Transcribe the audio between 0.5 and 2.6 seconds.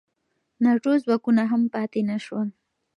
ناټو ځواکونه هم پاتې نه شول.